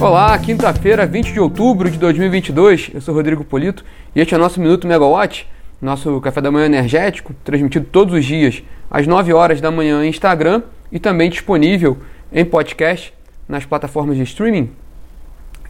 Olá, 0.00 0.38
quinta-feira, 0.38 1.04
20 1.04 1.32
de 1.32 1.40
outubro 1.40 1.90
de 1.90 1.98
2022. 1.98 2.92
Eu 2.94 3.00
sou 3.00 3.12
Rodrigo 3.12 3.42
Polito 3.42 3.84
e 4.14 4.20
este 4.20 4.32
é 4.32 4.36
o 4.36 4.40
nosso 4.40 4.60
Minuto 4.60 4.86
Megawatt, 4.86 5.44
nosso 5.82 6.20
café 6.20 6.40
da 6.40 6.52
manhã 6.52 6.66
energético, 6.66 7.34
transmitido 7.42 7.84
todos 7.90 8.14
os 8.14 8.24
dias 8.24 8.62
às 8.88 9.08
9 9.08 9.32
horas 9.32 9.60
da 9.60 9.72
manhã 9.72 10.04
em 10.04 10.08
Instagram 10.08 10.62
e 10.92 11.00
também 11.00 11.28
disponível 11.28 11.98
em 12.32 12.44
podcast 12.44 13.12
nas 13.48 13.66
plataformas 13.66 14.16
de 14.16 14.22
streaming. 14.22 14.70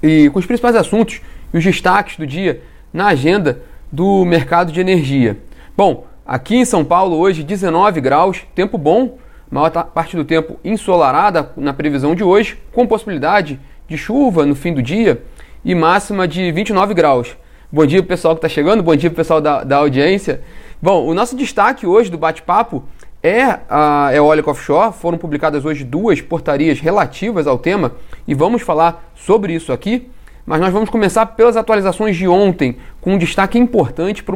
E 0.03 0.29
com 0.29 0.39
os 0.39 0.45
principais 0.45 0.77
assuntos 0.77 1.23
e 1.55 1.57
os 1.57 1.65
destaques 1.65 2.19
do 2.19 2.27
dia 2.27 2.61
na 2.93 3.07
agenda 3.07 3.63
do 3.91 4.27
mercado 4.27 4.71
de 4.71 4.79
energia. 4.79 5.39
Bom, 5.75 6.07
aqui 6.27 6.57
em 6.57 6.67
São 6.67 6.85
Paulo 6.85 7.17
hoje 7.17 7.43
19 7.43 7.99
graus, 8.03 8.43
tempo 8.55 8.77
bom, 8.77 9.17
maior 9.51 9.71
parte 9.71 10.15
do 10.15 10.25
tempo 10.25 10.61
ensolarada 10.63 11.51
na 11.57 11.73
previsão 11.73 12.15
de 12.15 12.23
hoje, 12.23 12.59
com 12.73 12.87
possibilidade 12.87 13.55
de 13.55 13.61
chuva 13.97 14.45
no 14.45 14.55
fim 14.55 14.75
do 14.75 14.83
dia 14.83 15.23
e 15.65 15.75
máxima 15.75 16.29
de 16.29 16.53
29 16.53 16.95
graus. 16.95 17.37
Bom 17.71 17.85
dia 17.85 18.03
pessoal 18.03 18.35
que 18.35 18.39
está 18.39 18.49
chegando, 18.49 18.83
bom 18.83 18.97
dia 18.97 19.11
pessoal 19.11 19.41
da, 19.41 19.63
da 19.63 19.77
audiência. 19.77 20.43
Bom, 20.81 21.07
o 21.07 21.15
nosso 21.15 21.37
destaque 21.37 21.87
hoje 21.87 22.11
do 22.11 22.17
bate-papo 22.17 22.85
é 23.23 23.59
a 23.69 24.11
eólica 24.15 24.51
offshore. 24.51 24.93
Foram 24.93 25.19
publicadas 25.19 25.65
hoje 25.65 25.85
duas 25.85 26.21
portarias 26.21 26.81
relativas 26.81 27.47
ao 27.47 27.59
tema 27.59 27.93
e 28.27 28.35
vamos 28.35 28.63
falar 28.63 29.13
sobre 29.15 29.53
isso 29.53 29.73
aqui. 29.73 30.09
Mas 30.47 30.61
nós 30.61 30.73
vamos 30.73 30.89
começar 30.89 31.27
pelas 31.27 31.59
atualizações 31.59 32.17
de 32.17 32.27
ontem, 32.27 32.79
com 33.03 33.13
um 33.13 33.19
destaque 33.19 33.59
importante 33.59 34.23
para 34.23 34.35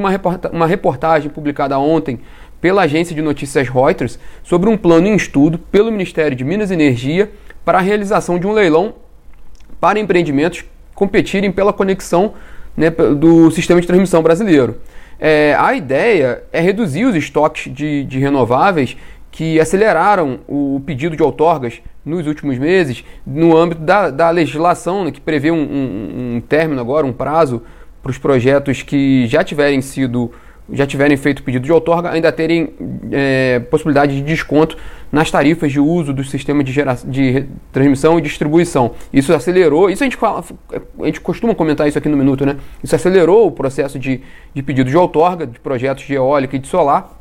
uma 0.53 0.67
reportagem 0.67 1.31
publicada 1.31 1.79
ontem 1.79 2.21
pela 2.61 2.83
agência 2.83 3.15
de 3.15 3.23
notícias 3.23 3.69
Reuters 3.69 4.19
sobre 4.43 4.69
um 4.69 4.77
plano 4.77 5.07
em 5.07 5.17
estudo 5.17 5.59
pelo 5.59 5.91
Ministério 5.91 6.37
de 6.37 6.45
Minas 6.45 6.71
e 6.71 6.75
Energia 6.75 7.33
para 7.65 7.79
a 7.79 7.81
realização 7.81 8.39
de 8.39 8.47
um 8.47 8.53
leilão 8.53 8.95
para 9.81 9.99
empreendimentos 9.99 10.65
competirem 10.95 11.51
pela 11.51 11.73
conexão 11.73 12.35
né, 12.77 12.91
do 12.91 13.51
sistema 13.51 13.81
de 13.81 13.87
transmissão 13.87 14.23
brasileiro. 14.23 14.81
É, 15.19 15.55
a 15.59 15.75
ideia 15.75 16.43
é 16.53 16.61
reduzir 16.61 17.05
os 17.05 17.15
estoques 17.15 17.73
de, 17.73 18.05
de 18.05 18.19
renováveis 18.19 18.97
que 19.31 19.59
aceleraram 19.59 20.41
o 20.47 20.83
pedido 20.85 21.17
de 21.17 21.23
outorgas 21.23 21.81
nos 22.05 22.27
últimos 22.27 22.59
meses, 22.59 23.05
no 23.27 23.57
âmbito 23.57 23.81
da, 23.81 24.11
da 24.11 24.31
legislação, 24.31 25.05
né, 25.05 25.11
que 25.11 25.21
prevê 25.21 25.51
um, 25.51 25.63
um, 25.63 26.37
um 26.37 26.41
término 26.41 26.81
agora, 26.81 27.07
um 27.07 27.13
prazo 27.13 27.63
para 28.03 28.11
os 28.11 28.19
projetos 28.19 28.83
que 28.83 29.27
já 29.27 29.45
tiverem 29.45 29.81
sido 29.81 30.33
já 30.73 30.87
tiverem 30.87 31.17
feito 31.17 31.43
pedido 31.43 31.65
de 31.65 31.73
outorga, 31.73 32.11
ainda 32.11 32.33
terem 32.33 32.71
é, 33.11 33.61
possibilidade 33.71 34.17
de 34.17 34.23
desconto 34.23 34.77
nas 35.11 35.31
tarifas 35.31 35.71
de 35.71 35.79
uso 35.79 36.13
do 36.13 36.25
sistema 36.25 36.65
de, 36.65 36.73
gera, 36.73 36.97
de 37.05 37.45
transmissão 37.71 38.19
e 38.19 38.23
distribuição. 38.23 38.93
Isso 39.13 39.35
acelerou, 39.35 39.91
isso 39.91 40.03
a 40.03 40.07
gente, 40.07 40.17
fala, 40.17 40.43
a 41.01 41.05
gente 41.07 41.21
costuma 41.21 41.55
comentar 41.55 41.87
isso 41.87 41.99
aqui 41.99 42.09
no 42.09 42.17
Minuto, 42.17 42.47
né? 42.47 42.57
Isso 42.83 42.97
acelerou 42.97 43.47
o 43.47 43.53
processo 43.53 43.99
de, 43.99 44.23
de 44.55 44.63
pedido 44.63 44.89
de 44.89 44.97
outorga 44.97 45.47
de 45.47 45.61
projetos 45.61 46.05
de 46.05 46.15
eólica 46.15 46.57
e 46.57 46.59
de 46.59 46.67
solar 46.67 47.21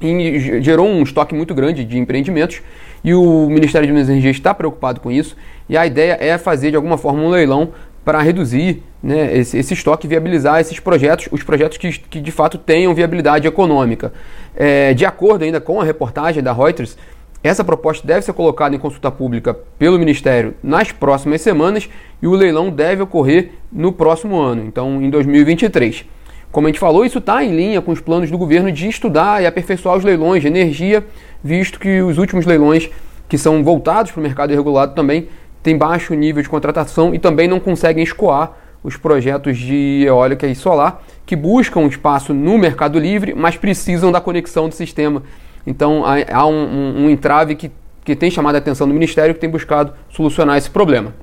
e 0.00 0.60
gerou 0.60 0.86
um 0.86 1.02
estoque 1.02 1.34
muito 1.34 1.54
grande 1.54 1.84
de 1.84 1.98
empreendimentos 1.98 2.60
e 3.02 3.14
o 3.14 3.48
Ministério 3.48 3.86
de 3.86 3.92
Minas 3.92 4.08
e 4.08 4.12
Energia 4.12 4.30
está 4.30 4.52
preocupado 4.52 5.00
com 5.00 5.10
isso 5.10 5.36
e 5.68 5.76
a 5.76 5.86
ideia 5.86 6.18
é 6.20 6.36
fazer 6.36 6.70
de 6.70 6.76
alguma 6.76 6.98
forma 6.98 7.22
um 7.22 7.28
leilão 7.28 7.72
para 8.04 8.20
reduzir 8.20 8.82
né, 9.02 9.36
esse, 9.36 9.56
esse, 9.56 9.74
estoque 9.74 10.06
viabilizar 10.06 10.60
esses 10.60 10.78
projetos, 10.78 11.28
os 11.30 11.42
projetos 11.42 11.78
que, 11.78 11.98
que 11.98 12.20
de 12.20 12.30
fato 12.30 12.58
tenham 12.58 12.94
viabilidade 12.94 13.46
econômica. 13.46 14.12
É, 14.54 14.92
de 14.92 15.06
acordo 15.06 15.44
ainda 15.44 15.60
com 15.60 15.80
a 15.80 15.84
reportagem 15.84 16.42
da 16.42 16.52
Reuters, 16.52 16.96
essa 17.42 17.62
proposta 17.62 18.06
deve 18.06 18.22
ser 18.22 18.32
colocada 18.32 18.74
em 18.74 18.78
consulta 18.78 19.10
pública 19.10 19.54
pelo 19.78 19.98
Ministério 19.98 20.54
nas 20.62 20.92
próximas 20.92 21.42
semanas 21.42 21.88
e 22.22 22.26
o 22.26 22.32
leilão 22.32 22.70
deve 22.70 23.02
ocorrer 23.02 23.50
no 23.70 23.92
próximo 23.92 24.40
ano, 24.40 24.64
então 24.64 25.02
em 25.02 25.10
2023. 25.10 26.06
Como 26.50 26.66
a 26.66 26.70
gente 26.70 26.78
falou, 26.78 27.04
isso 27.04 27.18
está 27.18 27.44
em 27.44 27.54
linha 27.54 27.82
com 27.82 27.90
os 27.90 28.00
planos 28.00 28.30
do 28.30 28.38
governo 28.38 28.70
de 28.70 28.88
estudar 28.88 29.42
e 29.42 29.46
aperfeiçoar 29.46 29.96
os 29.96 30.04
leilões 30.04 30.40
de 30.40 30.48
energia, 30.48 31.04
visto 31.42 31.80
que 31.80 32.00
os 32.00 32.16
últimos 32.16 32.46
leilões 32.46 32.88
que 33.28 33.36
são 33.36 33.64
voltados 33.64 34.12
para 34.12 34.20
o 34.20 34.22
mercado 34.22 34.54
regulado 34.54 34.94
também 34.94 35.28
têm 35.64 35.76
baixo 35.76 36.14
nível 36.14 36.42
de 36.42 36.48
contratação 36.48 37.14
e 37.14 37.18
também 37.18 37.48
não 37.48 37.58
conseguem 37.58 38.04
escoar 38.04 38.52
os 38.84 38.98
projetos 38.98 39.56
de 39.56 40.04
eólica 40.06 40.46
e 40.46 40.54
solar 40.54 41.02
que 41.24 41.34
buscam 41.34 41.86
espaço 41.86 42.34
no 42.34 42.58
mercado 42.58 42.98
livre, 42.98 43.34
mas 43.34 43.56
precisam 43.56 44.12
da 44.12 44.20
conexão 44.20 44.68
do 44.68 44.74
sistema. 44.74 45.22
Então 45.66 46.04
há 46.30 46.46
um, 46.46 46.52
um, 46.52 47.04
um 47.04 47.10
entrave 47.10 47.56
que, 47.56 47.72
que 48.04 48.14
tem 48.14 48.30
chamado 48.30 48.56
a 48.56 48.58
atenção 48.58 48.86
do 48.86 48.92
Ministério 48.92 49.34
que 49.34 49.40
tem 49.40 49.48
buscado 49.48 49.94
solucionar 50.10 50.58
esse 50.58 50.68
problema. 50.68 51.14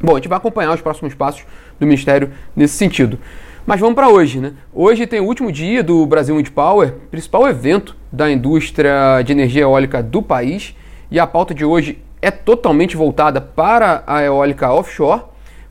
Bom, 0.00 0.12
a 0.12 0.16
gente 0.16 0.28
vai 0.28 0.38
acompanhar 0.38 0.74
os 0.74 0.80
próximos 0.80 1.14
passos 1.14 1.44
do 1.78 1.86
Ministério 1.86 2.30
nesse 2.56 2.74
sentido. 2.74 3.18
Mas 3.66 3.78
vamos 3.78 3.94
para 3.94 4.08
hoje, 4.08 4.40
né? 4.40 4.54
Hoje 4.72 5.06
tem 5.06 5.20
o 5.20 5.24
último 5.24 5.52
dia 5.52 5.82
do 5.82 6.06
Brasil 6.06 6.36
Wind 6.36 6.48
Power, 6.50 6.94
principal 7.10 7.46
evento 7.46 7.94
da 8.10 8.30
indústria 8.30 9.20
de 9.22 9.32
energia 9.32 9.62
eólica 9.62 10.02
do 10.02 10.22
país, 10.22 10.74
e 11.10 11.18
a 11.20 11.26
pauta 11.26 11.52
de 11.52 11.64
hoje 11.64 11.98
é 12.20 12.30
totalmente 12.30 12.96
voltada 12.96 13.40
para 13.40 14.02
a 14.06 14.22
eólica 14.22 14.72
offshore, 14.72 15.22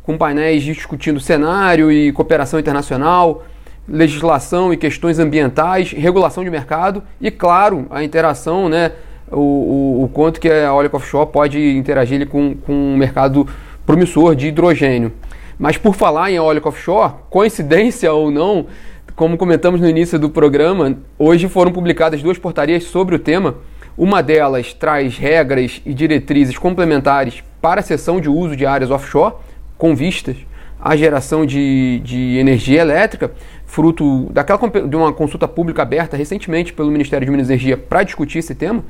com 0.03 0.17
painéis 0.17 0.63
discutindo 0.63 1.19
cenário 1.19 1.91
e 1.91 2.11
cooperação 2.11 2.59
internacional, 2.59 3.43
legislação 3.87 4.73
e 4.73 4.77
questões 4.77 5.19
ambientais, 5.19 5.91
regulação 5.91 6.43
de 6.43 6.49
mercado 6.49 7.03
e, 7.19 7.29
claro, 7.31 7.87
a 7.89 8.03
interação, 8.03 8.69
né, 8.69 8.91
o, 9.31 9.39
o, 9.39 10.03
o 10.03 10.09
quanto 10.09 10.39
que 10.39 10.49
a 10.49 10.67
eólica 10.67 10.97
offshore 10.97 11.29
pode 11.31 11.59
interagir 11.75 12.27
com, 12.27 12.55
com 12.55 12.73
um 12.73 12.97
mercado 12.97 13.47
promissor 13.85 14.35
de 14.35 14.47
hidrogênio. 14.47 15.11
Mas 15.57 15.77
por 15.77 15.95
falar 15.95 16.31
em 16.31 16.35
eólica 16.35 16.69
offshore, 16.69 17.13
coincidência 17.29 18.11
ou 18.11 18.29
não, 18.29 18.67
como 19.15 19.37
comentamos 19.37 19.79
no 19.79 19.87
início 19.87 20.19
do 20.19 20.29
programa, 20.29 20.97
hoje 21.17 21.47
foram 21.47 21.71
publicadas 21.71 22.21
duas 22.21 22.37
portarias 22.37 22.83
sobre 22.83 23.15
o 23.15 23.19
tema 23.19 23.55
uma 23.97 24.21
delas 24.21 24.73
traz 24.73 25.17
regras 25.17 25.81
e 25.85 25.93
diretrizes 25.93 26.57
complementares 26.57 27.43
para 27.61 27.79
a 27.79 27.83
cessão 27.83 28.19
de 28.19 28.29
uso 28.29 28.55
de 28.55 28.65
áreas 28.65 28.91
offshore, 28.91 29.35
com 29.77 29.95
vistas 29.95 30.37
à 30.79 30.95
geração 30.95 31.45
de, 31.45 31.99
de 32.03 32.37
energia 32.37 32.81
elétrica, 32.81 33.31
fruto 33.65 34.27
daquela, 34.31 34.59
de 34.87 34.95
uma 34.95 35.11
consulta 35.13 35.47
pública 35.47 35.81
aberta 35.81 36.15
recentemente 36.15 36.73
pelo 36.73 36.91
Ministério 36.91 37.25
de 37.25 37.31
Minas 37.31 37.49
e 37.49 37.53
Energia 37.53 37.77
para 37.77 38.03
discutir 38.03 38.39
esse 38.39 38.53
tema. 38.53 38.83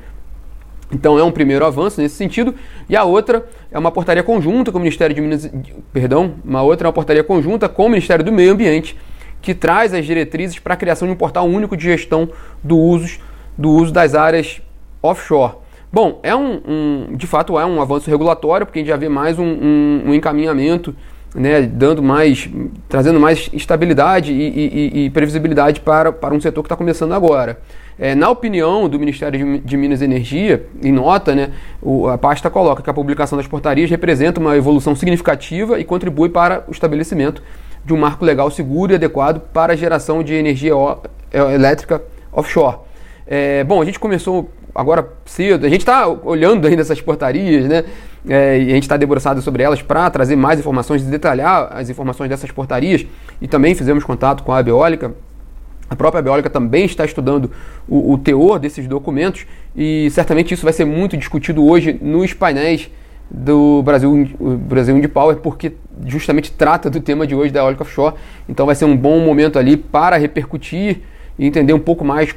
Então 0.92 1.18
é 1.18 1.24
um 1.24 1.32
primeiro 1.32 1.64
avanço 1.64 2.00
nesse 2.00 2.14
sentido. 2.16 2.54
E 2.88 2.96
a 2.96 3.04
outra 3.04 3.46
é 3.70 3.78
uma 3.78 3.90
portaria 3.90 4.22
conjunta 4.22 4.70
com 4.70 4.78
o 4.78 4.80
Ministério 4.80 5.14
de 5.14 5.20
Minas, 5.20 5.50
perdão, 5.92 6.34
uma 6.44 6.62
outra 6.62 6.86
é 6.86 6.88
uma 6.88 6.92
portaria 6.92 7.24
conjunta 7.24 7.68
com 7.68 7.86
o 7.86 7.88
Ministério 7.88 8.24
do 8.24 8.32
Meio 8.32 8.52
Ambiente, 8.52 8.96
que 9.40 9.54
traz 9.54 9.94
as 9.94 10.04
diretrizes 10.04 10.58
para 10.58 10.74
a 10.74 10.76
criação 10.76 11.08
de 11.08 11.14
um 11.14 11.16
portal 11.16 11.46
único 11.46 11.76
de 11.76 11.84
gestão 11.84 12.28
do 12.62 12.76
uso, 12.76 13.18
do 13.56 13.70
uso 13.70 13.92
das 13.92 14.14
áreas 14.14 14.60
offshore. 15.02 15.54
Bom, 15.92 16.20
é 16.22 16.34
um, 16.34 16.60
um, 16.66 17.16
de 17.16 17.26
fato 17.26 17.58
é 17.58 17.64
um 17.64 17.80
avanço 17.80 18.10
regulatório, 18.10 18.66
porque 18.66 18.80
a 18.80 18.82
gente 18.82 18.88
já 18.88 18.96
vê 18.96 19.08
mais 19.08 19.38
um, 19.38 19.44
um, 19.44 20.02
um 20.06 20.14
encaminhamento, 20.14 20.94
né, 21.34 21.62
dando 21.62 22.02
mais, 22.02 22.48
trazendo 22.88 23.20
mais 23.20 23.48
estabilidade 23.52 24.32
e, 24.32 24.48
e, 24.48 25.04
e 25.04 25.10
previsibilidade 25.10 25.80
para, 25.80 26.12
para 26.12 26.34
um 26.34 26.40
setor 26.40 26.62
que 26.62 26.66
está 26.66 26.76
começando 26.76 27.12
agora. 27.12 27.58
É, 27.98 28.14
na 28.14 28.28
opinião 28.28 28.88
do 28.88 28.98
Ministério 28.98 29.60
de, 29.60 29.76
Minas 29.76 30.02
e 30.02 30.04
Energia, 30.04 30.66
em 30.82 30.92
nota, 30.92 31.34
né, 31.34 31.50
o, 31.80 32.08
a 32.08 32.18
pasta 32.18 32.50
coloca 32.50 32.82
que 32.82 32.90
a 32.90 32.94
publicação 32.94 33.38
das 33.38 33.46
portarias 33.46 33.88
representa 33.88 34.38
uma 34.38 34.56
evolução 34.56 34.94
significativa 34.94 35.80
e 35.80 35.84
contribui 35.84 36.28
para 36.28 36.64
o 36.68 36.72
estabelecimento 36.72 37.42
de 37.84 37.94
um 37.94 37.96
marco 37.96 38.24
legal 38.24 38.50
seguro 38.50 38.92
e 38.92 38.96
adequado 38.96 39.40
para 39.52 39.72
a 39.72 39.76
geração 39.76 40.22
de 40.22 40.34
energia 40.34 40.72
elétrica 41.32 42.02
offshore. 42.32 42.78
É, 43.26 43.64
bom, 43.64 43.80
a 43.80 43.84
gente 43.84 43.98
começou 43.98 44.50
agora 44.76 45.08
cedo. 45.24 45.66
A 45.66 45.68
gente 45.68 45.80
está 45.80 46.06
olhando 46.08 46.66
ainda 46.66 46.82
essas 46.82 47.00
portarias, 47.00 47.66
né? 47.66 47.84
É, 48.28 48.58
e 48.58 48.70
a 48.70 48.74
gente 48.74 48.82
está 48.82 48.96
debruçado 48.96 49.40
sobre 49.40 49.62
elas 49.62 49.82
para 49.82 50.10
trazer 50.10 50.36
mais 50.36 50.58
informações, 50.58 51.02
detalhar 51.02 51.68
as 51.72 51.88
informações 51.88 52.28
dessas 52.28 52.50
portarias. 52.50 53.06
E 53.40 53.48
também 53.48 53.74
fizemos 53.74 54.04
contato 54.04 54.42
com 54.42 54.52
a 54.52 54.58
Abeólica. 54.58 55.14
A 55.88 55.94
própria 55.94 56.18
Abeólica 56.18 56.50
também 56.50 56.84
está 56.84 57.04
estudando 57.04 57.50
o, 57.88 58.12
o 58.12 58.18
teor 58.18 58.58
desses 58.58 58.86
documentos 58.88 59.46
e 59.74 60.08
certamente 60.10 60.52
isso 60.52 60.64
vai 60.64 60.72
ser 60.72 60.84
muito 60.84 61.16
discutido 61.16 61.64
hoje 61.64 61.96
nos 62.02 62.32
painéis 62.32 62.90
do 63.30 63.82
Brasil, 63.82 64.28
Brasil 64.68 64.94
Wind 64.94 65.08
Power, 65.08 65.36
porque 65.36 65.72
justamente 66.04 66.52
trata 66.52 66.88
do 66.88 67.00
tema 67.00 67.26
de 67.26 67.34
hoje 67.34 67.52
da 67.52 67.60
eólica 67.60 67.82
offshore. 67.82 68.14
Então 68.48 68.66
vai 68.66 68.74
ser 68.74 68.84
um 68.84 68.96
bom 68.96 69.20
momento 69.20 69.58
ali 69.58 69.76
para 69.76 70.16
repercutir 70.16 71.02
e 71.38 71.46
entender 71.46 71.72
um 71.72 71.78
pouco 71.78 72.04
mais 72.04 72.34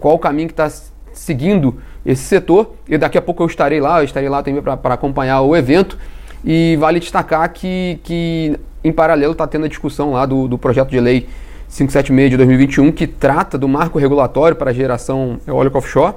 qual 0.00 0.14
o 0.14 0.18
caminho 0.18 0.48
que 0.48 0.52
está 0.52 0.70
seguindo 1.20 1.76
esse 2.04 2.22
setor. 2.22 2.74
E 2.88 2.96
daqui 2.96 3.18
a 3.18 3.22
pouco 3.22 3.42
eu 3.42 3.46
estarei 3.46 3.80
lá, 3.80 4.00
eu 4.00 4.04
estarei 4.04 4.28
lá 4.28 4.42
também 4.42 4.62
para 4.62 4.94
acompanhar 4.94 5.42
o 5.42 5.54
evento. 5.54 5.98
E 6.42 6.76
vale 6.80 6.98
destacar 6.98 7.52
que, 7.52 8.00
que 8.02 8.58
em 8.82 8.90
paralelo 8.90 9.32
está 9.32 9.46
tendo 9.46 9.66
a 9.66 9.68
discussão 9.68 10.12
lá 10.12 10.24
do, 10.24 10.48
do 10.48 10.56
projeto 10.56 10.88
de 10.88 10.98
lei 10.98 11.28
576 11.68 12.30
de 12.30 12.36
2021, 12.38 12.90
que 12.90 13.06
trata 13.06 13.58
do 13.58 13.68
marco 13.68 13.98
regulatório 13.98 14.56
para 14.56 14.70
a 14.70 14.72
geração 14.72 15.38
eólica 15.46 15.76
offshore. 15.76 16.14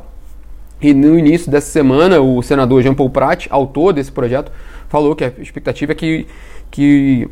E 0.81 0.93
no 0.93 1.19
início 1.19 1.51
dessa 1.51 1.69
semana, 1.69 2.21
o 2.21 2.41
senador 2.41 2.81
Jean 2.81 2.93
Paul 2.93 3.09
Prat, 3.09 3.47
autor 3.49 3.93
desse 3.93 4.11
projeto, 4.11 4.51
falou 4.87 5.15
que 5.15 5.25
a 5.25 5.31
expectativa 5.37 5.91
é 5.91 5.95
que, 5.95 6.25
que 6.71 7.29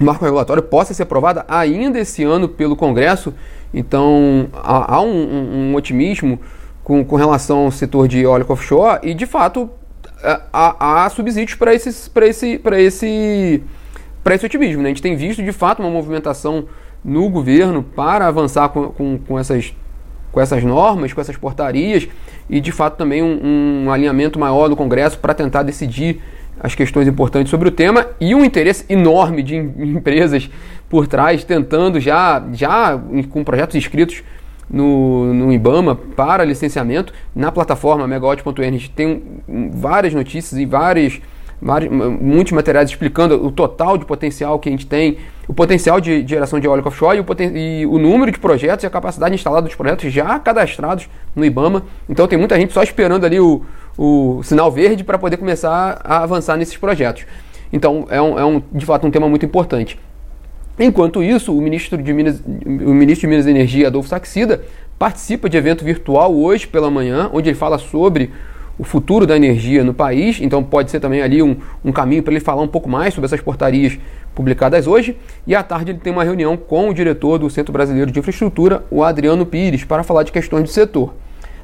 o 0.00 0.04
marco 0.04 0.24
regulatório 0.24 0.62
possa 0.62 0.92
ser 0.92 1.04
aprovado 1.04 1.42
ainda 1.46 2.00
esse 2.00 2.24
ano 2.24 2.48
pelo 2.48 2.74
Congresso. 2.74 3.32
Então 3.72 4.48
há, 4.52 4.96
há 4.96 5.00
um, 5.00 5.06
um, 5.06 5.70
um, 5.70 5.74
otimismo 5.76 6.40
com, 6.90 7.04
com 7.04 7.14
relação 7.14 7.66
ao 7.66 7.70
setor 7.70 8.08
de 8.08 8.26
óleo 8.26 8.44
offshore 8.48 8.98
e 9.04 9.14
de 9.14 9.24
fato 9.24 9.70
há, 10.52 11.04
há 11.04 11.08
subsídios 11.08 11.56
para 11.56 11.72
esse, 11.72 11.88
esse, 11.88 12.60
esse, 12.64 13.62
esse 14.28 14.46
otimismo. 14.46 14.82
Né? 14.82 14.88
A 14.88 14.90
gente 14.90 15.00
tem 15.00 15.14
visto 15.14 15.40
de 15.40 15.52
fato 15.52 15.78
uma 15.78 15.88
movimentação 15.88 16.64
no 17.04 17.28
governo 17.28 17.84
para 17.84 18.26
avançar 18.26 18.70
com, 18.70 18.88
com, 18.88 19.18
com 19.18 19.38
essas 19.38 19.72
com 20.32 20.40
essas 20.40 20.64
normas, 20.64 21.12
com 21.12 21.20
essas 21.20 21.36
portarias 21.36 22.08
e 22.48 22.60
de 22.60 22.72
fato 22.72 22.96
também 22.96 23.22
um, 23.22 23.84
um 23.84 23.92
alinhamento 23.92 24.36
maior 24.38 24.68
do 24.68 24.74
Congresso 24.74 25.16
para 25.18 25.32
tentar 25.32 25.62
decidir 25.62 26.20
as 26.58 26.74
questões 26.74 27.06
importantes 27.06 27.50
sobre 27.50 27.68
o 27.68 27.70
tema 27.70 28.08
e 28.20 28.34
um 28.34 28.44
interesse 28.44 28.84
enorme 28.88 29.44
de 29.44 29.56
empresas 29.56 30.50
por 30.88 31.06
trás, 31.06 31.44
tentando 31.44 32.00
já, 32.00 32.44
já 32.52 33.00
com 33.30 33.44
projetos 33.44 33.76
inscritos 33.76 34.24
no, 34.70 35.34
no 35.34 35.52
IBAMA 35.52 35.94
para 35.94 36.44
licenciamento. 36.44 37.12
Na 37.34 37.50
plataforma 37.50 38.06
gente 38.70 38.90
tem 38.90 39.22
várias 39.72 40.14
notícias 40.14 40.58
e 40.60 40.64
várias, 40.64 41.20
vários, 41.60 41.90
muitos 41.92 42.52
materiais 42.52 42.88
explicando 42.88 43.44
o 43.44 43.50
total 43.50 43.98
de 43.98 44.04
potencial 44.04 44.58
que 44.58 44.68
a 44.68 44.72
gente 44.72 44.86
tem, 44.86 45.18
o 45.48 45.52
potencial 45.52 46.00
de, 46.00 46.26
geração 46.26 46.60
de 46.60 46.68
óleo 46.68 46.86
offshore 46.86 47.18
e 47.18 47.20
o, 47.20 47.56
e 47.56 47.86
o 47.86 47.98
número 47.98 48.30
de 48.30 48.38
projetos 48.38 48.84
e 48.84 48.86
a 48.86 48.90
capacidade 48.90 49.34
instalada 49.34 49.66
dos 49.66 49.74
projetos 49.74 50.12
já 50.12 50.38
cadastrados 50.38 51.08
no 51.34 51.44
IBAMA. 51.44 51.82
Então 52.08 52.28
tem 52.28 52.38
muita 52.38 52.58
gente 52.58 52.72
só 52.72 52.82
esperando 52.82 53.26
ali 53.26 53.40
o, 53.40 53.62
o 53.98 54.42
sinal 54.44 54.70
verde 54.70 55.02
para 55.02 55.18
poder 55.18 55.36
começar 55.36 56.00
a 56.04 56.22
avançar 56.22 56.56
nesses 56.56 56.76
projetos. 56.76 57.26
Então, 57.72 58.06
é, 58.10 58.20
um, 58.20 58.38
é 58.38 58.44
um, 58.44 58.62
de 58.72 58.84
fato 58.84 59.06
um 59.06 59.10
tema 59.10 59.28
muito 59.28 59.46
importante. 59.46 59.98
Enquanto 60.78 61.22
isso, 61.22 61.56
o 61.56 61.60
ministro 61.60 62.02
de 62.02 62.12
Minas, 62.12 62.42
o 62.64 62.94
ministro 62.94 63.26
de 63.26 63.26
Minas 63.28 63.46
e 63.46 63.50
Energia, 63.50 63.88
Adolfo 63.88 64.08
Saxida, 64.08 64.62
participa 64.98 65.48
de 65.48 65.56
evento 65.56 65.84
virtual 65.84 66.34
hoje 66.34 66.66
pela 66.66 66.90
manhã, 66.90 67.30
onde 67.32 67.48
ele 67.48 67.56
fala 67.56 67.78
sobre 67.78 68.30
o 68.78 68.84
futuro 68.84 69.26
da 69.26 69.36
energia 69.36 69.84
no 69.84 69.92
país. 69.92 70.40
Então, 70.40 70.64
pode 70.64 70.90
ser 70.90 71.00
também 71.00 71.20
ali 71.20 71.42
um, 71.42 71.56
um 71.84 71.92
caminho 71.92 72.22
para 72.22 72.32
ele 72.32 72.40
falar 72.40 72.62
um 72.62 72.68
pouco 72.68 72.88
mais 72.88 73.12
sobre 73.12 73.26
essas 73.26 73.40
portarias 73.40 73.98
publicadas 74.34 74.86
hoje. 74.86 75.16
E 75.46 75.54
à 75.54 75.62
tarde 75.62 75.90
ele 75.90 75.98
tem 75.98 76.12
uma 76.12 76.24
reunião 76.24 76.56
com 76.56 76.88
o 76.88 76.94
diretor 76.94 77.38
do 77.38 77.50
Centro 77.50 77.72
Brasileiro 77.72 78.10
de 78.10 78.18
Infraestrutura, 78.18 78.82
o 78.90 79.04
Adriano 79.04 79.44
Pires, 79.44 79.84
para 79.84 80.02
falar 80.02 80.22
de 80.22 80.32
questões 80.32 80.62
do 80.62 80.70
setor. 80.70 81.14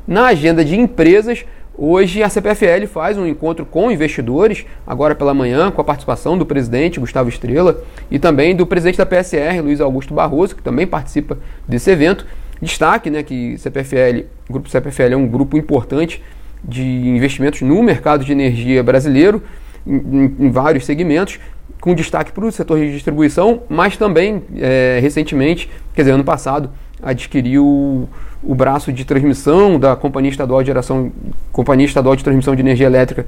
Na 0.07 0.27
agenda 0.27 0.63
de 0.63 0.79
empresas, 0.79 1.45
Hoje 1.79 2.23
a 2.23 2.29
CPFL 2.31 2.87
faz 2.87 3.19
um 3.19 3.27
encontro 3.27 3.67
com 3.67 3.91
investidores, 3.91 4.65
agora 4.87 5.15
pela 5.15 5.35
manhã, 5.35 5.71
com 5.71 5.79
a 5.79 5.85
participação 5.85 6.39
do 6.39 6.47
presidente 6.47 6.99
Gustavo 6.99 7.29
Estrela 7.29 7.83
e 8.11 8.19
também 8.19 8.57
do 8.57 8.67
presidente 8.67 8.97
da 8.97 9.05
PSR, 9.05 9.61
Luiz 9.61 9.79
Augusto 9.79 10.15
Barroso, 10.15 10.57
que 10.57 10.63
também 10.63 10.87
participa 10.87 11.37
desse 11.69 11.91
evento. 11.91 12.27
Destaque 12.63 13.11
né, 13.11 13.23
que 13.23 13.59
CPFL, 13.59 14.25
o 14.49 14.53
grupo 14.55 14.71
CPFL 14.71 15.13
é 15.13 15.17
um 15.17 15.29
grupo 15.29 15.59
importante 15.59 16.23
de 16.65 16.83
investimentos 16.83 17.61
no 17.61 17.83
mercado 17.83 18.25
de 18.25 18.33
energia 18.33 18.83
brasileiro, 18.83 19.43
em, 19.87 20.35
em 20.39 20.51
vários 20.51 20.87
segmentos, 20.87 21.39
com 21.79 21.95
destaque 21.95 22.33
para 22.33 22.47
o 22.47 22.51
setor 22.51 22.79
de 22.79 22.91
distribuição, 22.91 23.65
mas 23.69 23.99
também 23.99 24.43
é, 24.57 24.99
recentemente, 25.03 25.69
quer 25.95 26.03
dizer, 26.03 26.13
ano 26.13 26.25
passado, 26.25 26.71
adquiriu 27.03 28.09
o 28.43 28.55
braço 28.55 28.93
de 28.93 29.05
transmissão 29.05 29.79
da 29.79 29.97
Companhia 29.97 30.31
Estadual 30.31 30.63
de 30.63 30.69
Geração, 30.69 31.13
Companhia 31.57 31.87
Estadual 31.87 32.15
de 32.15 32.23
Transmissão 32.23 32.55
de 32.55 32.61
Energia 32.61 32.85
Elétrica, 32.85 33.25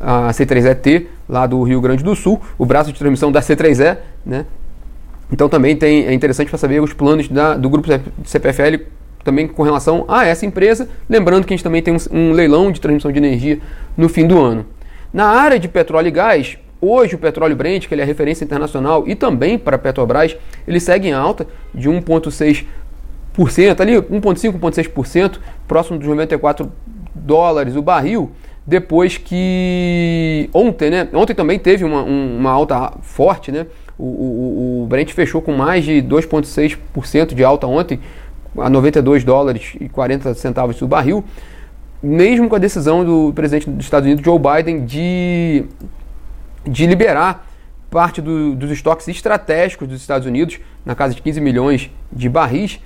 a 0.00 0.28
C3ET, 0.28 1.06
lá 1.28 1.44
do 1.44 1.60
Rio 1.64 1.80
Grande 1.80 2.04
do 2.04 2.14
Sul, 2.14 2.40
o 2.56 2.64
braço 2.64 2.92
de 2.92 2.96
transmissão 2.96 3.32
da 3.32 3.40
C3E, 3.40 3.98
né? 4.24 4.46
Então 5.32 5.48
também 5.48 5.74
tem, 5.74 6.06
é 6.06 6.12
interessante 6.12 6.48
para 6.48 6.56
saber 6.56 6.80
os 6.80 6.92
planos 6.92 7.28
da, 7.28 7.56
do 7.56 7.68
grupo 7.68 7.88
CPFL 8.24 8.84
também 9.24 9.48
com 9.48 9.64
relação 9.64 10.04
a 10.06 10.24
essa 10.24 10.46
empresa, 10.46 10.88
lembrando 11.08 11.44
que 11.44 11.52
a 11.52 11.56
gente 11.56 11.64
também 11.64 11.82
tem 11.82 11.92
um, 11.92 11.98
um 12.12 12.32
leilão 12.32 12.70
de 12.70 12.80
transmissão 12.80 13.10
de 13.10 13.18
energia 13.18 13.58
no 13.96 14.08
fim 14.08 14.24
do 14.24 14.40
ano. 14.40 14.64
Na 15.12 15.26
área 15.26 15.58
de 15.58 15.66
petróleo 15.66 16.06
e 16.06 16.12
gás, 16.12 16.56
Hoje 16.80 17.14
o 17.14 17.18
petróleo 17.18 17.56
Brent, 17.56 17.88
que 17.88 17.94
ele 17.94 18.02
é 18.02 18.04
referência 18.04 18.44
internacional 18.44 19.04
e 19.06 19.14
também 19.14 19.56
para 19.56 19.76
a 19.76 19.78
Petrobras, 19.78 20.36
ele 20.68 20.78
segue 20.78 21.08
em 21.08 21.12
alta 21.12 21.46
de 21.74 21.88
1,6 21.88 22.66
ali 23.80 23.94
1,5%, 23.94 24.60
1,6%, 24.60 25.38
próximo 25.66 25.98
dos 25.98 26.06
94 26.06 26.70
dólares 27.14 27.76
o 27.76 27.82
barril, 27.82 28.32
depois 28.66 29.16
que 29.18 30.48
ontem, 30.52 30.90
né? 30.90 31.08
Ontem 31.12 31.34
também 31.34 31.58
teve 31.58 31.84
uma, 31.84 32.02
uma 32.02 32.50
alta 32.50 32.94
forte, 33.02 33.52
né? 33.52 33.66
O, 33.98 34.04
o, 34.04 34.82
o 34.82 34.86
Brent 34.86 35.12
fechou 35.12 35.40
com 35.40 35.52
mais 35.52 35.84
de 35.84 36.02
2,6% 36.02 37.34
de 37.34 37.44
alta 37.44 37.66
ontem, 37.66 38.00
a 38.58 38.68
92 38.68 39.22
dólares 39.24 39.74
e 39.80 39.88
40 39.88 40.34
centavos 40.34 40.80
o 40.80 40.86
barril, 40.86 41.24
mesmo 42.02 42.48
com 42.48 42.56
a 42.56 42.58
decisão 42.58 43.04
do 43.04 43.32
presidente 43.34 43.68
dos 43.68 43.84
Estados 43.84 44.06
Unidos, 44.06 44.24
Joe 44.24 44.38
Biden, 44.38 44.84
de, 44.84 45.64
de 46.66 46.86
liberar 46.86 47.46
parte 47.90 48.20
do, 48.20 48.54
dos 48.54 48.70
estoques 48.70 49.06
estratégicos 49.08 49.86
dos 49.86 50.00
Estados 50.00 50.26
Unidos, 50.26 50.58
na 50.84 50.94
casa 50.94 51.14
de 51.14 51.22
15 51.22 51.40
milhões 51.40 51.90
de 52.12 52.28
barris, 52.28 52.80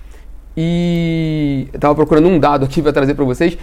e 0.57 1.69
estava 1.73 1.95
procurando 1.95 2.29
um 2.29 2.39
dado 2.39 2.65
aqui 2.65 2.83
para 2.83 2.93
trazer 2.93 3.15
para 3.15 3.25
vocês, 3.25 3.57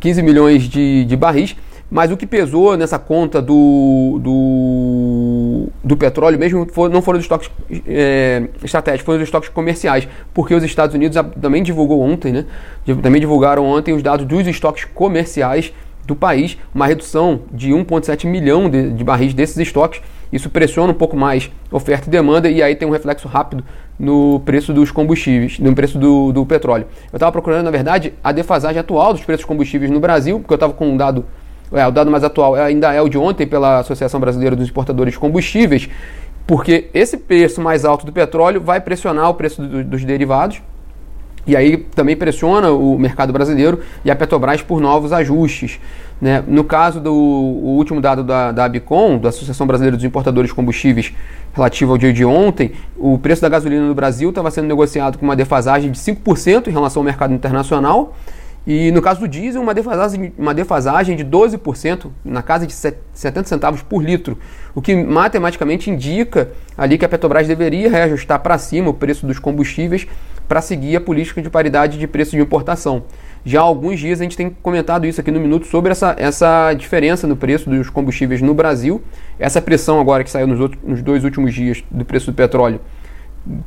15 0.00 0.22
milhões 0.22 0.64
de, 0.64 1.04
de 1.04 1.16
barris, 1.16 1.56
mas 1.90 2.10
o 2.10 2.16
que 2.16 2.26
pesou 2.26 2.74
nessa 2.74 2.98
conta 2.98 3.42
do, 3.42 4.18
do, 4.22 5.68
do 5.84 5.94
petróleo 5.94 6.38
mesmo 6.38 6.66
for, 6.72 6.88
não 6.88 7.02
foram 7.02 7.18
os 7.18 7.24
estoques 7.26 7.50
é, 7.86 8.44
estratégicos, 8.64 9.04
foram 9.04 9.18
os 9.18 9.24
estoques 9.24 9.50
comerciais, 9.50 10.08
porque 10.32 10.54
os 10.54 10.64
Estados 10.64 10.94
Unidos 10.94 11.18
também 11.38 11.62
divulgou 11.62 12.00
ontem, 12.00 12.32
né? 12.32 12.46
Também 13.02 13.20
divulgaram 13.20 13.66
ontem 13.66 13.92
os 13.92 14.02
dados 14.02 14.24
dos 14.24 14.46
estoques 14.46 14.86
comerciais 14.86 15.70
do 16.06 16.16
país, 16.16 16.56
uma 16.74 16.86
redução 16.86 17.42
de 17.52 17.72
1,7 17.72 18.26
milhão 18.26 18.70
de, 18.70 18.90
de 18.92 19.04
barris 19.04 19.34
desses 19.34 19.58
estoques. 19.58 20.00
Isso 20.32 20.48
pressiona 20.48 20.92
um 20.92 20.94
pouco 20.94 21.16
mais 21.16 21.50
oferta 21.70 22.08
e 22.08 22.10
demanda 22.10 22.48
e 22.48 22.62
aí 22.62 22.74
tem 22.74 22.88
um 22.88 22.90
reflexo 22.90 23.28
rápido 23.28 23.62
no 23.98 24.40
preço 24.40 24.72
dos 24.72 24.90
combustíveis, 24.90 25.58
no 25.58 25.74
preço 25.74 25.98
do, 25.98 26.32
do 26.32 26.46
petróleo. 26.46 26.86
Eu 27.12 27.16
estava 27.16 27.30
procurando, 27.30 27.64
na 27.64 27.70
verdade, 27.70 28.14
a 28.24 28.32
defasagem 28.32 28.80
atual 28.80 29.12
dos 29.12 29.22
preços 29.22 29.42
dos 29.42 29.48
combustíveis 29.48 29.90
no 29.90 30.00
Brasil, 30.00 30.40
porque 30.40 30.54
eu 30.54 30.56
estava 30.56 30.72
com 30.72 30.88
um 30.88 30.96
dado, 30.96 31.26
é, 31.70 31.86
o 31.86 31.90
dado 31.90 32.10
mais 32.10 32.24
atual 32.24 32.54
ainda 32.54 32.92
é 32.92 33.02
o 33.02 33.08
de 33.08 33.18
ontem 33.18 33.46
pela 33.46 33.80
Associação 33.80 34.18
Brasileira 34.18 34.56
dos 34.56 34.64
Exportadores 34.64 35.12
de 35.12 35.18
Combustíveis, 35.18 35.88
porque 36.46 36.88
esse 36.94 37.18
preço 37.18 37.60
mais 37.60 37.84
alto 37.84 38.06
do 38.06 38.12
petróleo 38.12 38.60
vai 38.60 38.80
pressionar 38.80 39.28
o 39.28 39.34
preço 39.34 39.60
do, 39.62 39.84
dos 39.84 40.02
derivados, 40.02 40.62
e 41.46 41.56
aí 41.56 41.76
também 41.76 42.16
pressiona 42.16 42.70
o 42.70 42.98
mercado 42.98 43.32
brasileiro 43.32 43.80
e 44.04 44.10
a 44.10 44.16
Petrobras 44.16 44.62
por 44.62 44.80
novos 44.80 45.12
ajustes. 45.12 45.80
Né? 46.22 46.40
No 46.46 46.62
caso 46.62 47.00
do 47.00 47.12
último 47.12 48.00
dado 48.00 48.22
da, 48.22 48.52
da 48.52 48.64
Abicom, 48.66 49.18
da 49.18 49.30
Associação 49.30 49.66
Brasileira 49.66 49.96
dos 49.96 50.04
Importadores 50.04 50.50
de 50.50 50.54
Combustíveis, 50.54 51.12
relativo 51.52 51.90
ao 51.90 51.98
dia 51.98 52.12
de 52.12 52.24
ontem, 52.24 52.70
o 52.96 53.18
preço 53.18 53.42
da 53.42 53.48
gasolina 53.48 53.84
no 53.84 53.92
Brasil 53.92 54.28
estava 54.28 54.48
sendo 54.48 54.68
negociado 54.68 55.18
com 55.18 55.24
uma 55.24 55.34
defasagem 55.34 55.90
de 55.90 55.98
5% 55.98 56.68
em 56.68 56.70
relação 56.70 57.00
ao 57.00 57.04
mercado 57.04 57.34
internacional. 57.34 58.14
E 58.64 58.92
no 58.92 59.02
caso 59.02 59.18
do 59.18 59.26
diesel, 59.26 59.60
uma 59.60 59.74
defasagem, 59.74 60.32
uma 60.38 60.54
defasagem 60.54 61.16
de 61.16 61.24
12%, 61.24 62.10
na 62.24 62.40
casa 62.40 62.68
de 62.68 62.72
70 62.72 63.48
centavos 63.48 63.82
por 63.82 64.00
litro, 64.00 64.38
o 64.76 64.80
que 64.80 64.94
matematicamente 64.94 65.90
indica 65.90 66.50
ali 66.78 66.98
que 66.98 67.04
a 67.04 67.08
Petrobras 67.08 67.48
deveria 67.48 67.90
reajustar 67.90 68.38
para 68.38 68.56
cima 68.58 68.90
o 68.90 68.94
preço 68.94 69.26
dos 69.26 69.40
combustíveis 69.40 70.06
para 70.46 70.60
seguir 70.60 70.94
a 70.94 71.00
política 71.00 71.42
de 71.42 71.50
paridade 71.50 71.98
de 71.98 72.06
preço 72.06 72.36
de 72.36 72.42
importação. 72.42 73.02
Já 73.44 73.60
há 73.60 73.64
alguns 73.64 73.98
dias 73.98 74.20
a 74.20 74.22
gente 74.22 74.36
tem 74.36 74.50
comentado 74.50 75.04
isso 75.06 75.20
aqui 75.20 75.30
no 75.30 75.40
Minuto 75.40 75.66
sobre 75.66 75.90
essa, 75.90 76.14
essa 76.18 76.72
diferença 76.74 77.26
no 77.26 77.36
preço 77.36 77.68
dos 77.68 77.90
combustíveis 77.90 78.40
no 78.40 78.54
Brasil. 78.54 79.02
Essa 79.38 79.60
pressão 79.60 80.00
agora 80.00 80.22
que 80.22 80.30
saiu 80.30 80.46
nos, 80.46 80.60
outros, 80.60 80.80
nos 80.82 81.02
dois 81.02 81.24
últimos 81.24 81.52
dias 81.52 81.82
do 81.90 82.04
preço 82.04 82.30
do 82.30 82.34
petróleo 82.34 82.80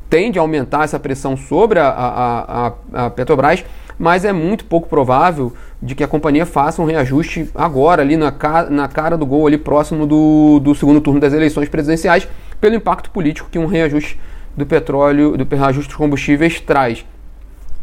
tende 0.09 0.39
a 0.39 0.41
aumentar 0.41 0.83
essa 0.83 0.99
pressão 0.99 1.35
sobre 1.35 1.79
a, 1.79 1.89
a, 1.89 2.67
a, 2.67 3.05
a 3.05 3.09
Petrobras, 3.09 3.65
mas 3.97 4.25
é 4.25 4.31
muito 4.31 4.65
pouco 4.65 4.87
provável 4.87 5.53
de 5.81 5.95
que 5.95 6.03
a 6.03 6.07
companhia 6.07 6.45
faça 6.45 6.81
um 6.81 6.85
reajuste 6.85 7.49
agora, 7.53 8.01
ali 8.01 8.17
na, 8.17 8.33
na 8.69 8.87
cara 8.87 9.17
do 9.17 9.25
gol, 9.25 9.47
ali 9.47 9.57
próximo 9.57 10.05
do, 10.05 10.59
do 10.59 10.75
segundo 10.75 11.01
turno 11.01 11.19
das 11.19 11.33
eleições 11.33 11.69
presidenciais, 11.69 12.27
pelo 12.59 12.75
impacto 12.75 13.09
político 13.09 13.49
que 13.49 13.59
um 13.59 13.65
reajuste 13.65 14.19
do 14.55 14.65
petróleo, 14.65 15.37
do 15.37 15.55
reajuste 15.55 15.89
dos 15.89 15.97
combustíveis 15.97 16.59
traz. 16.59 17.05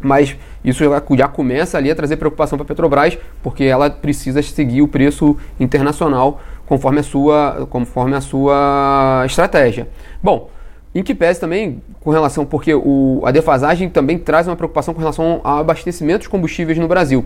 Mas 0.02 0.36
isso 0.64 0.84
já 1.16 1.28
começa 1.28 1.78
ali 1.78 1.90
a 1.90 1.94
trazer 1.94 2.16
preocupação 2.16 2.58
para 2.58 2.64
a 2.64 2.68
Petrobras, 2.68 3.16
porque 3.42 3.64
ela 3.64 3.88
precisa 3.88 4.42
seguir 4.42 4.82
o 4.82 4.88
preço 4.88 5.36
internacional 5.58 6.40
conforme 6.66 7.00
a 7.00 7.02
sua, 7.02 7.66
conforme 7.70 8.16
a 8.16 8.20
sua 8.20 9.22
estratégia. 9.26 9.88
Bom, 10.22 10.50
em 10.94 11.02
que 11.02 11.14
pese 11.14 11.40
também 11.40 11.82
com 12.00 12.10
relação, 12.10 12.44
porque 12.44 12.74
o, 12.74 13.22
a 13.24 13.30
defasagem 13.30 13.88
também 13.88 14.18
traz 14.18 14.46
uma 14.46 14.56
preocupação 14.56 14.92
com 14.92 15.00
relação 15.00 15.40
ao 15.42 15.58
abastecimento 15.58 16.22
de 16.22 16.28
combustíveis 16.28 16.78
no 16.78 16.88
Brasil. 16.88 17.24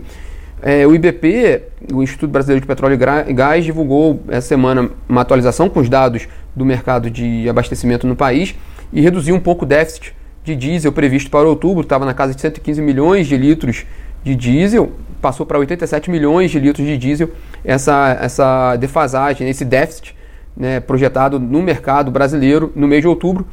É, 0.61 0.87
o 0.87 0.95
IBP, 0.95 1.63
o 1.93 2.01
Instituto 2.01 2.31
Brasileiro 2.31 2.61
de 2.61 2.67
Petróleo 2.67 2.97
e 3.27 3.33
Gás, 3.33 3.63
divulgou 3.63 4.21
essa 4.27 4.47
semana 4.47 4.89
uma 5.07 5.21
atualização 5.21 5.69
com 5.69 5.79
os 5.79 5.89
dados 5.89 6.27
do 6.55 6.65
mercado 6.65 7.11
de 7.11 7.47
abastecimento 7.47 8.07
no 8.07 8.15
país 8.15 8.55
e 8.91 9.01
reduziu 9.01 9.35
um 9.35 9.39
pouco 9.39 9.65
o 9.65 9.67
déficit 9.67 10.15
de 10.47 10.55
diesel 10.55 10.93
previsto 10.93 11.29
para 11.29 11.47
outubro, 11.47 11.83
estava 11.83 12.05
na 12.05 12.13
casa 12.13 12.33
de 12.33 12.39
115 12.39 12.81
milhões 12.81 13.27
de 13.27 13.35
litros 13.35 13.85
de 14.23 14.33
diesel, 14.33 14.93
passou 15.21 15.45
para 15.45 15.59
87 15.59 16.09
milhões 16.09 16.49
de 16.49 16.59
litros 16.59 16.87
de 16.87 16.97
diesel 16.97 17.29
essa, 17.65 18.17
essa 18.21 18.75
defasagem, 18.77 19.49
esse 19.49 19.65
déficit 19.65 20.15
né, 20.55 20.79
projetado 20.79 21.37
no 21.37 21.61
mercado 21.61 22.09
brasileiro 22.09 22.71
no 22.75 22.87
mês 22.87 23.01
de 23.01 23.07
outubro. 23.07 23.45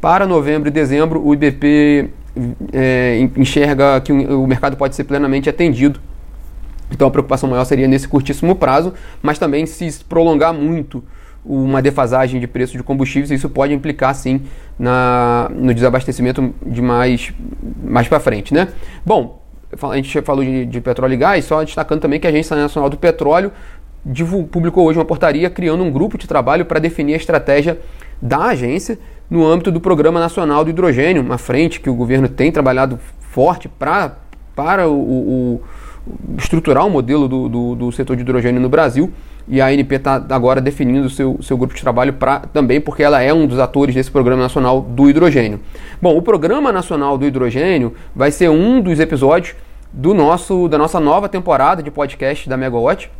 Para 0.00 0.26
novembro 0.26 0.68
e 0.68 0.72
dezembro, 0.72 1.24
o 1.24 1.32
IBP 1.34 2.10
é, 2.72 3.28
enxerga 3.36 4.00
que 4.00 4.12
o 4.12 4.46
mercado 4.46 4.76
pode 4.76 4.96
ser 4.96 5.04
plenamente 5.04 5.48
atendido. 5.48 6.00
Então 6.90 7.06
a 7.06 7.10
preocupação 7.10 7.48
maior 7.48 7.64
seria 7.64 7.86
nesse 7.86 8.08
curtíssimo 8.08 8.56
prazo, 8.56 8.92
mas 9.22 9.38
também 9.38 9.66
se 9.66 10.04
prolongar 10.04 10.52
muito 10.52 11.04
uma 11.44 11.80
defasagem 11.80 12.40
de 12.40 12.46
preço 12.46 12.76
de 12.76 12.82
combustíveis, 12.82 13.30
isso 13.30 13.48
pode 13.48 13.72
implicar 13.72 14.14
sim 14.14 14.42
na, 14.78 15.50
no 15.54 15.72
desabastecimento 15.72 16.54
de 16.64 16.82
mais, 16.82 17.32
mais 17.82 18.08
para 18.08 18.20
frente. 18.20 18.52
Né? 18.52 18.68
Bom, 19.04 19.40
a 19.82 19.96
gente 19.96 20.20
falou 20.22 20.44
de, 20.44 20.66
de, 20.66 20.80
petróleo 20.80 21.14
e 21.14 21.16
gás, 21.16 21.44
só 21.44 21.62
destacando 21.62 22.00
também 22.00 22.20
que 22.20 22.26
a 22.26 22.30
Agência 22.30 22.56
Nacional 22.56 22.90
do 22.90 22.96
Petróleo 22.96 23.52
publicou 24.50 24.86
hoje 24.86 24.98
uma 24.98 25.04
portaria 25.04 25.48
criando 25.50 25.82
um 25.82 25.90
grupo 25.90 26.16
de 26.16 26.26
trabalho 26.26 26.64
para 26.64 26.78
definir 26.78 27.14
a 27.14 27.16
estratégia 27.16 27.78
da 28.20 28.46
agência 28.46 28.98
no 29.30 29.46
âmbito 29.46 29.70
do 29.70 29.80
Programa 29.80 30.18
Nacional 30.18 30.64
do 30.64 30.70
Hidrogênio, 30.70 31.22
uma 31.22 31.38
frente 31.38 31.80
que 31.80 31.88
o 31.88 31.94
governo 31.94 32.28
tem 32.28 32.50
trabalhado 32.50 32.98
forte 33.20 33.68
pra, 33.68 34.16
para 34.56 34.88
o, 34.88 34.94
o, 34.94 35.62
estruturar 36.38 36.86
o 36.86 36.90
modelo 36.90 37.28
do, 37.28 37.48
do, 37.48 37.74
do, 37.74 37.92
setor 37.92 38.16
de 38.16 38.22
hidrogênio 38.22 38.60
no 38.60 38.68
Brasil. 38.68 39.12
E 39.48 39.60
a 39.60 39.66
ANP 39.66 39.96
está 39.96 40.24
agora 40.30 40.60
definindo 40.60 41.06
o 41.06 41.10
seu, 41.10 41.38
seu 41.42 41.56
grupo 41.56 41.74
de 41.74 41.80
trabalho 41.80 42.12
pra, 42.12 42.40
também, 42.40 42.80
porque 42.80 43.02
ela 43.02 43.20
é 43.20 43.32
um 43.32 43.46
dos 43.46 43.58
atores 43.58 43.94
desse 43.94 44.10
Programa 44.10 44.42
Nacional 44.42 44.80
do 44.80 45.08
Hidrogênio. 45.08 45.60
Bom, 46.00 46.16
o 46.16 46.22
Programa 46.22 46.70
Nacional 46.70 47.18
do 47.18 47.26
Hidrogênio 47.26 47.94
vai 48.14 48.30
ser 48.30 48.48
um 48.48 48.80
dos 48.80 49.00
episódios 49.00 49.54
do 49.92 50.14
nosso, 50.14 50.68
da 50.68 50.78
nossa 50.78 51.00
nova 51.00 51.28
temporada 51.28 51.82
de 51.82 51.90
podcast 51.90 52.48
da 52.48 52.56
Megawatt. 52.56 53.10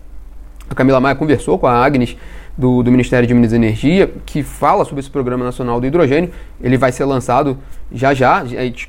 A 0.69 0.75
Camila 0.75 1.01
Maia 1.01 1.17
conversou 1.17 1.59
com 1.59 1.67
a 1.67 1.85
Agnes 1.85 2.17
do, 2.61 2.83
do, 2.83 2.91
Ministério 2.91 3.27
de 3.27 3.33
Minas 3.33 3.53
e 3.53 3.57
Energia, 3.57 4.13
que 4.27 4.43
fala 4.43 4.85
sobre 4.85 5.01
esse 5.01 5.11
Programa 5.11 5.43
Nacional 5.43 5.81
do 5.81 5.87
Hidrogênio. 5.87 6.31
Ele 6.63 6.77
vai 6.77 6.93
ser 6.93 7.07
lançado 7.07 7.57
já 7.91 8.13
já. 8.13 8.45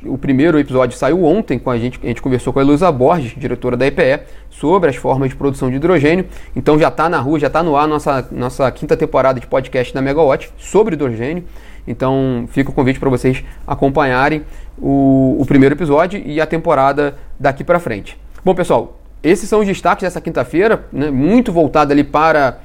O 0.05 0.17
primeiro 0.17 0.59
episódio 0.59 0.97
saiu 0.97 1.23
ontem, 1.23 1.57
com 1.57 1.71
a 1.71 1.77
gente, 1.77 1.97
a 2.03 2.07
gente 2.07 2.21
conversou 2.21 2.51
com 2.51 2.59
a 2.59 2.61
Heloísa 2.61 2.91
Borges, 2.91 3.33
diretora 3.37 3.77
da 3.77 3.87
EPE, 3.87 4.23
sobre 4.49 4.89
as 4.89 4.97
formas 4.97 5.29
de 5.29 5.37
produção 5.37 5.69
de 5.69 5.77
hidrogênio. 5.77 6.25
Então 6.53 6.77
já 6.77 6.89
está 6.89 7.07
na 7.07 7.19
rua, 7.19 7.39
já 7.39 7.47
está 7.47 7.63
no 7.63 7.77
ar 7.77 7.87
nossa, 7.87 8.27
nossa 8.29 8.69
quinta 8.71 8.97
temporada 8.97 9.39
de 9.39 9.47
podcast 9.47 9.93
da 9.93 10.01
Megawatt 10.01 10.51
sobre 10.57 10.95
hidrogênio. 10.95 11.45
Então 11.87 12.45
fica 12.49 12.69
o 12.69 12.73
convite 12.73 12.99
para 12.99 13.09
vocês 13.09 13.41
acompanharem 13.65 14.43
o, 14.77 15.37
o 15.39 15.45
primeiro 15.45 15.75
episódio 15.75 16.21
e 16.23 16.41
a 16.41 16.45
temporada 16.45 17.15
daqui 17.39 17.63
para 17.63 17.79
frente. 17.79 18.17
Bom, 18.43 18.53
pessoal, 18.53 18.99
esses 19.23 19.47
são 19.47 19.61
os 19.61 19.67
destaques 19.67 20.03
dessa 20.03 20.19
quinta-feira, 20.19 20.85
né, 20.91 21.09
muito 21.09 21.53
voltado 21.53 21.93
ali 21.93 22.03
para 22.03 22.59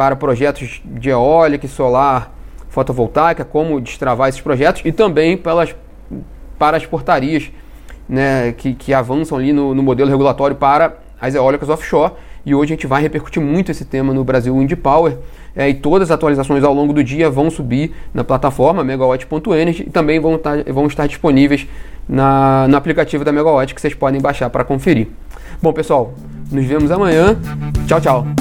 para 0.00 0.16
projetos 0.16 0.80
de 0.82 1.10
eólica 1.10 1.66
e 1.66 1.68
solar 1.68 2.32
fotovoltaica, 2.70 3.44
como 3.44 3.78
destravar 3.78 4.30
esses 4.30 4.40
projetos 4.40 4.80
e 4.82 4.92
também 4.92 5.36
pelas, 5.36 5.76
para 6.58 6.78
as 6.78 6.86
portarias 6.86 7.52
né, 8.08 8.52
que, 8.52 8.72
que 8.72 8.94
avançam 8.94 9.36
ali 9.36 9.52
no, 9.52 9.74
no 9.74 9.82
modelo 9.82 10.08
regulatório 10.08 10.56
para 10.56 10.94
as 11.20 11.34
eólicas 11.34 11.68
offshore. 11.68 12.14
E 12.46 12.54
hoje 12.54 12.72
a 12.72 12.76
gente 12.76 12.86
vai 12.86 13.02
repercutir 13.02 13.42
muito 13.42 13.70
esse 13.70 13.84
tema 13.84 14.14
no 14.14 14.24
Brasil 14.24 14.56
Wind 14.56 14.74
Power. 14.76 15.18
É, 15.54 15.68
e 15.68 15.74
todas 15.74 16.10
as 16.10 16.14
atualizações 16.14 16.64
ao 16.64 16.72
longo 16.72 16.94
do 16.94 17.04
dia 17.04 17.28
vão 17.28 17.50
subir 17.50 17.94
na 18.14 18.24
plataforma 18.24 18.82
megawatt.energy 18.82 19.82
e 19.82 19.90
também 19.90 20.18
vão, 20.18 20.38
tar, 20.38 20.64
vão 20.72 20.86
estar 20.86 21.06
disponíveis 21.08 21.68
na, 22.08 22.66
no 22.68 22.76
aplicativo 22.78 23.22
da 23.22 23.32
Megawatt 23.32 23.74
que 23.74 23.80
vocês 23.82 23.92
podem 23.92 24.18
baixar 24.18 24.48
para 24.48 24.64
conferir. 24.64 25.08
Bom, 25.60 25.74
pessoal, 25.74 26.14
nos 26.50 26.64
vemos 26.64 26.90
amanhã. 26.90 27.36
Tchau, 27.86 28.00
tchau. 28.00 28.39